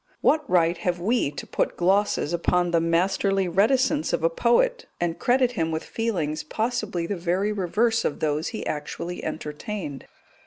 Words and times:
What 0.21 0.49
right 0.49 0.79
have 0.79 0.99
we 0.99 1.29
to 1.29 1.45
put 1.45 1.77
glosses 1.77 2.33
upon 2.33 2.71
the 2.71 2.81
masterly 2.81 3.47
reticence 3.47 4.13
of 4.13 4.23
a 4.23 4.31
poet, 4.31 4.87
and 4.99 5.19
credit 5.19 5.51
him 5.51 5.69
with 5.69 5.83
feelings 5.83 6.41
possibly 6.41 7.05
the 7.05 7.15
very 7.15 7.51
reverse 7.51 8.03
of 8.03 8.19
those 8.19 8.47
he 8.47 8.65
actually 8.65 9.23
entertained? 9.23 10.05